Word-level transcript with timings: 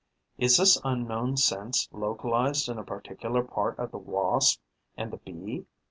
Is 0.39 0.57
this 0.57 0.81
unknown 0.83 1.37
sense 1.37 1.87
localized 1.91 2.67
in 2.67 2.79
a 2.79 2.83
particular 2.83 3.43
part 3.43 3.77
of 3.77 3.91
the 3.91 3.99
Wasp 3.99 4.59
and 4.97 5.13
the 5.13 5.17
Bee? 5.17 5.67